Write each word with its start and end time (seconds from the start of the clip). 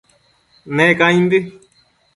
Ne 0.77 0.87
caimbi 0.99 1.39